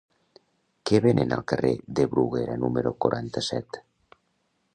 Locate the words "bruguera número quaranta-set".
2.15-3.81